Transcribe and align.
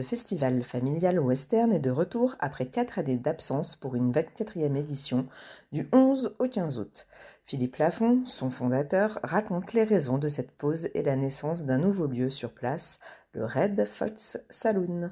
Le 0.00 0.06
festival 0.06 0.62
familial 0.62 1.20
western 1.20 1.74
est 1.74 1.78
de 1.78 1.90
retour 1.90 2.34
après 2.38 2.64
quatre 2.64 2.98
années 2.98 3.18
d'absence 3.18 3.76
pour 3.76 3.96
une 3.96 4.12
24e 4.12 4.74
édition 4.74 5.26
du 5.72 5.90
11 5.92 6.36
au 6.38 6.48
15 6.48 6.78
août. 6.78 7.06
Philippe 7.44 7.76
Lafont, 7.76 8.24
son 8.24 8.48
fondateur, 8.48 9.20
raconte 9.22 9.74
les 9.74 9.84
raisons 9.84 10.16
de 10.16 10.26
cette 10.26 10.52
pause 10.52 10.88
et 10.94 11.02
la 11.02 11.16
naissance 11.16 11.66
d'un 11.66 11.76
nouveau 11.76 12.06
lieu 12.06 12.30
sur 12.30 12.54
place, 12.54 12.98
le 13.32 13.44
Red 13.44 13.86
Fox 13.86 14.38
Saloon. 14.48 15.10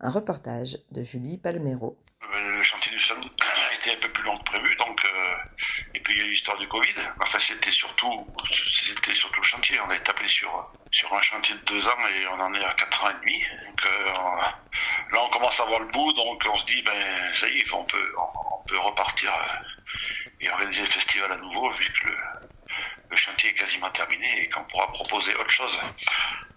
Un 0.00 0.10
reportage 0.10 0.80
de 0.92 1.02
Julie 1.02 1.38
Palmero. 1.38 1.96
Un 3.92 4.00
peu 4.00 4.08
plus 4.08 4.24
long 4.24 4.38
que 4.38 4.44
prévu, 4.44 4.74
donc 4.76 5.02
et 5.94 6.00
puis 6.00 6.14
il 6.14 6.18
y 6.18 6.22
a 6.22 6.26
eu 6.26 6.30
l'histoire 6.30 6.58
du 6.58 6.68
Covid. 6.68 6.94
Enfin, 7.20 7.38
c'était 7.38 7.70
surtout, 7.70 8.26
c'était 8.52 9.14
surtout 9.14 9.40
le 9.40 9.46
chantier. 9.46 9.80
On 9.80 9.90
a 9.90 9.96
été 9.96 10.10
appelé 10.10 10.28
sur, 10.28 10.70
sur 10.90 11.12
un 11.14 11.22
chantier 11.22 11.54
de 11.54 11.60
deux 11.60 11.86
ans 11.88 12.08
et 12.08 12.26
on 12.28 12.40
en 12.40 12.54
est 12.54 12.64
à 12.64 12.74
quatre 12.74 13.04
ans 13.04 13.10
et 13.10 13.14
demi. 13.14 13.42
Donc 13.66 13.86
euh, 13.86 14.12
là, 14.12 15.22
on 15.22 15.28
commence 15.28 15.58
à 15.60 15.64
voir 15.64 15.80
le 15.80 15.86
bout, 15.86 16.12
donc 16.12 16.42
on 16.48 16.56
se 16.56 16.66
dit, 16.66 16.82
ben 16.82 17.34
ça 17.34 17.48
y 17.48 17.60
est, 17.60 17.72
on 17.72 17.84
peut, 17.84 18.14
on, 18.18 18.64
peut 18.66 18.78
repartir 18.78 19.32
euh, 19.32 19.64
et 20.40 20.50
organiser 20.50 20.82
le 20.82 20.88
festival 20.88 21.32
à 21.32 21.36
nouveau, 21.36 21.70
vu 21.70 21.92
que 21.92 22.08
le, 23.10 23.16
chantier 23.16 23.50
est 23.50 23.54
quasiment 23.54 23.90
terminé 23.90 24.42
et 24.42 24.48
qu'on 24.50 24.64
pourra 24.64 24.88
proposer 24.92 25.34
autre 25.36 25.50
chose 25.50 25.78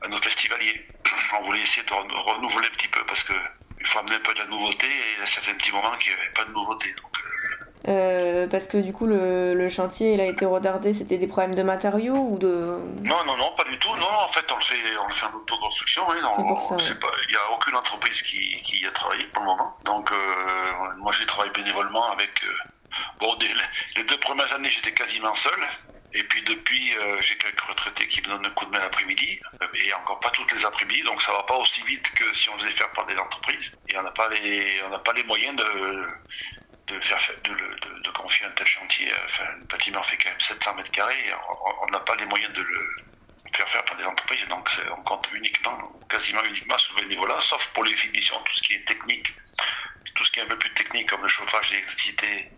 à 0.01 0.07
nos 0.07 0.17
festivaliers. 0.17 0.85
On 1.39 1.43
voulait 1.43 1.61
essayer 1.61 1.83
de 1.83 1.93
renouveler 1.93 2.67
un 2.67 2.71
petit 2.71 2.89
peu 2.89 3.05
parce 3.05 3.23
que 3.23 3.33
il 3.79 3.87
faut 3.87 3.99
amener 3.99 4.15
un 4.15 4.19
peu 4.19 4.33
de 4.33 4.39
la 4.39 4.47
nouveauté 4.47 4.87
et 4.87 5.25
ça 5.25 5.39
fait 5.41 5.51
un 5.51 5.55
petit 5.55 5.71
moment 5.71 5.95
qu'il 5.97 6.13
n'y 6.13 6.19
avait 6.19 6.31
pas 6.31 6.43
de 6.43 6.51
nouveauté. 6.51 6.93
Donc, 6.95 7.18
euh, 7.89 8.47
parce 8.47 8.67
que 8.67 8.77
du 8.77 8.93
coup, 8.93 9.05
le, 9.07 9.53
le, 9.53 9.69
chantier 9.69 10.13
il 10.13 10.21
a 10.21 10.25
été 10.25 10.45
retardé, 10.45 10.93
c'était 10.93 11.17
des 11.17 11.27
problèmes 11.27 11.55
de 11.55 11.63
matériaux 11.63 12.15
ou 12.15 12.37
de. 12.37 12.77
Non, 13.01 13.23
non, 13.25 13.35
non, 13.37 13.51
pas 13.57 13.63
du 13.63 13.77
tout. 13.79 13.95
Non, 13.95 14.07
en 14.07 14.27
fait, 14.29 14.45
on 14.51 14.55
le 14.55 14.61
fait, 14.61 14.75
on 15.03 15.07
le 15.07 15.13
fait 15.13 15.25
en 15.25 15.35
autoconstruction. 15.35 16.03
Oui, 16.09 16.17
c'est 16.35 16.43
pour 16.43 16.61
ça. 16.61 16.77
Il 16.79 17.31
n'y 17.31 17.37
a 17.37 17.51
aucune 17.55 17.75
entreprise 17.75 18.21
qui, 18.21 18.61
qui, 18.63 18.79
y 18.79 18.85
a 18.85 18.91
travaillé 18.91 19.25
pour 19.33 19.41
le 19.41 19.47
moment. 19.47 19.75
Donc, 19.85 20.11
euh, 20.11 20.95
moi, 20.97 21.11
j'ai 21.17 21.25
travaillé 21.25 21.51
bénévolement 21.51 22.11
avec. 22.11 22.31
Euh, 22.43 22.93
bon, 23.19 23.37
les 23.95 24.03
deux 24.03 24.19
premières 24.19 24.51
années, 24.53 24.69
j'étais 24.69 24.93
quasiment 24.93 25.35
seul. 25.35 25.59
Et 26.13 26.23
puis 26.23 26.41
depuis, 26.43 26.95
euh, 26.95 27.21
j'ai 27.21 27.37
quelques 27.37 27.61
retraités 27.61 28.07
qui 28.07 28.21
me 28.21 28.27
donnent 28.27 28.45
un 28.45 28.49
coup 28.51 28.65
de 28.65 28.71
main 28.71 28.79
l'après-midi, 28.79 29.39
et 29.75 29.93
encore 29.93 30.19
pas 30.19 30.31
toutes 30.31 30.51
les 30.53 30.65
après-midi, 30.65 31.03
donc 31.03 31.21
ça 31.21 31.31
va 31.33 31.43
pas 31.43 31.55
aussi 31.57 31.81
vite 31.83 32.09
que 32.15 32.33
si 32.33 32.49
on 32.49 32.57
faisait 32.57 32.71
faire 32.71 32.91
par 32.93 33.05
des 33.05 33.15
entreprises. 33.17 33.71
Et 33.87 33.97
on 33.97 34.01
n'a 34.01 34.11
pas 34.11 34.27
les, 34.29 34.81
on 34.85 34.89
n'a 34.89 34.99
pas 34.99 35.13
les 35.13 35.23
moyens 35.23 35.55
de, 35.55 36.01
de 36.87 36.99
faire 36.99 37.19
de, 37.43 37.51
un 38.43 38.51
tel 38.51 38.67
chantier. 38.67 39.11
Enfin, 39.25 39.45
le 39.57 39.65
bâtiment 39.65 40.03
fait 40.03 40.17
quand 40.17 40.29
même 40.29 40.39
700 40.39 40.75
mètres 40.75 40.91
carrés. 40.91 41.33
On 41.81 41.87
n'a 41.91 41.99
pas 41.99 42.15
les 42.15 42.25
moyens 42.25 42.53
de 42.53 42.61
le 42.61 42.95
faire 43.53 43.67
faire 43.69 43.85
par 43.85 43.97
des 43.97 44.03
entreprises. 44.03 44.47
Donc, 44.47 44.69
on 44.91 45.01
compte 45.03 45.27
uniquement, 45.33 45.91
quasiment 46.09 46.43
uniquement 46.43 46.77
sur 46.77 46.95
le 46.95 47.01
bénévolat, 47.03 47.41
sauf 47.41 47.65
pour 47.73 47.83
les 47.83 47.95
finitions, 47.95 48.39
tout 48.43 48.55
ce 48.55 48.61
qui 48.61 48.73
est 48.73 48.85
technique, 48.85 49.33
tout 50.15 50.25
ce 50.25 50.31
qui 50.31 50.39
est 50.39 50.43
un 50.43 50.47
peu 50.47 50.57
plus 50.57 50.73
technique, 50.73 51.09
comme 51.09 51.21
le 51.21 51.27
chauffage, 51.27 51.69
l'électricité, 51.71 52.51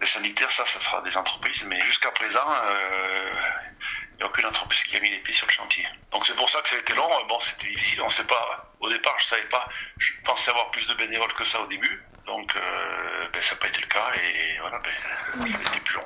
les 0.00 0.06
sanitaires, 0.06 0.52
ça, 0.52 0.66
ça 0.66 0.80
sera 0.80 1.02
des 1.02 1.16
entreprises. 1.16 1.64
Mais 1.64 1.80
jusqu'à 1.82 2.10
présent, 2.10 2.54
euh, 2.64 3.32
il 4.12 4.16
n'y 4.16 4.22
a 4.22 4.26
aucune 4.26 4.46
entreprise 4.46 4.82
qui 4.84 4.96
a 4.96 5.00
mis 5.00 5.10
les 5.10 5.18
pieds 5.18 5.34
sur 5.34 5.46
le 5.46 5.52
chantier. 5.52 5.86
Donc 6.12 6.26
c'est 6.26 6.36
pour 6.36 6.48
ça 6.50 6.60
que 6.62 6.68
ça 6.68 6.76
a 6.76 6.78
été 6.78 6.94
long. 6.94 7.08
Bon, 7.26 7.38
c'était 7.40 7.68
difficile. 7.68 8.02
On 8.02 8.10
sait 8.10 8.26
pas. 8.26 8.74
Au 8.80 8.88
départ, 8.88 9.14
je 9.18 9.26
savais 9.26 9.48
pas. 9.48 9.68
Je 9.98 10.12
pensais 10.24 10.50
avoir 10.50 10.70
plus 10.70 10.86
de 10.86 10.94
bénévoles 10.94 11.32
que 11.34 11.44
ça 11.44 11.60
au 11.60 11.66
début. 11.66 12.02
Donc 12.26 12.54
euh, 12.56 13.07
ben, 13.38 13.44
ça 13.44 13.54
n'a 13.54 13.60
pas 13.60 13.68
été 13.68 13.80
le 13.80 13.86
cas 13.86 14.12
et 14.16 14.58
voilà, 14.58 14.80
ben, 14.80 14.90
ça 15.52 15.58
a 15.58 15.70
été 15.70 15.80
plus 15.80 15.94
long. 15.94 16.04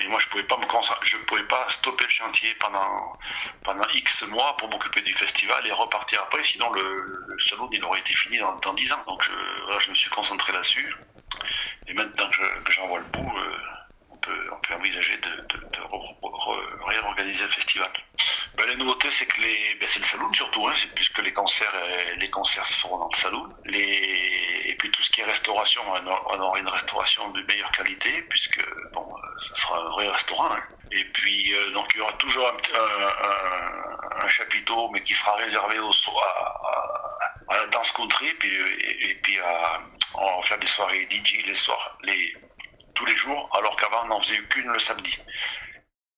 Et 0.00 0.08
moi, 0.08 0.18
je 0.18 0.26
pouvais 0.26 0.42
pas 0.42 0.56
me 0.56 0.66
je 1.02 1.16
pouvais 1.18 1.44
pas 1.44 1.70
stopper 1.70 2.04
le 2.04 2.10
chantier 2.10 2.54
pendant 2.56 3.16
pendant 3.62 3.86
X 3.94 4.22
mois 4.22 4.56
pour 4.56 4.68
m'occuper 4.68 5.00
du 5.02 5.12
festival 5.14 5.64
et 5.64 5.70
repartir 5.70 6.20
après. 6.22 6.42
Sinon, 6.42 6.72
le, 6.72 7.24
le 7.28 7.38
salon 7.38 7.68
il 7.70 7.84
aurait 7.84 8.00
été 8.00 8.14
fini 8.14 8.38
dans, 8.38 8.56
dans 8.56 8.74
10 8.74 8.92
ans. 8.92 9.04
Donc 9.06 9.22
je, 9.22 9.30
voilà, 9.64 9.78
je 9.78 9.90
me 9.90 9.94
suis 9.94 10.10
concentré 10.10 10.52
là-dessus. 10.52 10.92
Et 11.86 11.94
maintenant 11.94 12.28
que 12.30 12.72
j'en 12.72 12.88
vois 12.88 12.98
le 12.98 13.04
bout, 13.04 13.32
euh, 13.38 13.58
on, 14.10 14.16
peut, 14.16 14.50
on 14.52 14.60
peut 14.60 14.74
envisager 14.74 15.16
de, 15.18 15.30
de, 15.30 15.58
de 15.70 15.80
re, 15.82 16.18
re, 16.20 16.88
réorganiser 16.88 17.44
le 17.44 17.48
festival. 17.48 17.90
Ben, 18.56 18.66
la 18.66 18.74
nouveauté, 18.74 19.08
c'est 19.12 19.26
que 19.26 19.40
les, 19.40 19.76
ben, 19.78 19.88
c'est 19.88 20.00
le 20.00 20.04
saloon 20.04 20.32
surtout, 20.32 20.66
hein, 20.66 20.74
c'est 20.76 20.92
puisque 20.94 21.18
les 21.18 21.32
concerts, 21.32 21.74
les 22.16 22.30
concerts 22.30 22.66
se 22.66 22.76
feront 22.76 22.98
dans 22.98 23.08
le 23.12 23.16
saloon. 23.16 23.48
Les, 23.66 24.15
restauration, 25.26 25.82
on 26.30 26.38
aura 26.40 26.58
une 26.58 26.68
restauration 26.68 27.30
de 27.30 27.42
meilleure 27.42 27.70
qualité, 27.72 28.22
puisque 28.22 28.60
bon, 28.92 29.04
ce 29.48 29.60
sera 29.60 29.78
un 29.78 29.88
vrai 29.90 30.08
restaurant. 30.08 30.52
Hein. 30.52 30.62
Et 30.92 31.04
puis 31.06 31.52
euh, 31.52 31.70
donc 31.72 31.90
il 31.94 31.98
y 31.98 32.00
aura 32.00 32.12
toujours 32.14 32.48
un, 32.48 34.28
chapiteau, 34.28 34.88
mais 34.90 35.00
qui 35.02 35.14
sera 35.14 35.34
réservé 35.36 35.78
au 35.78 35.92
à, 37.48 37.56
la 37.56 37.66
danse 37.68 37.92
country, 37.92 38.34
puis, 38.34 38.52
et, 38.52 39.10
et 39.10 39.14
puis 39.22 39.38
à, 39.38 39.80
on 40.14 40.40
va 40.40 40.46
faire 40.46 40.58
des 40.58 40.66
soirées 40.66 41.06
DJ 41.08 41.46
les 41.46 41.54
soirs, 41.54 41.96
les 42.02 42.34
tous 42.96 43.06
les 43.06 43.14
jours, 43.14 43.48
alors 43.56 43.76
qu'avant 43.76 44.04
on 44.04 44.08
n'en 44.08 44.20
faisait 44.20 44.42
qu'une 44.48 44.68
le 44.68 44.78
samedi. 44.78 45.16